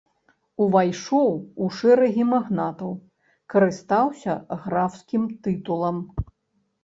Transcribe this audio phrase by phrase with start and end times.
[0.63, 1.27] Увайшоў
[1.65, 2.91] у шэрагі магнатаў,
[3.55, 4.33] карыстаўся
[4.65, 5.97] графскім тытулам.